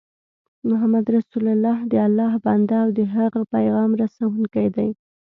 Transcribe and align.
محمد 0.69 1.05
رسول 1.17 1.45
الله 1.53 1.77
دالله 1.93 2.31
ج 2.39 2.41
بنده 2.45 2.75
او 2.83 2.89
د 2.93 2.95
د 2.99 3.01
هغه 3.15 3.41
پیغام 3.53 3.89
رسوونکی 4.01 4.67
دی 4.75 4.89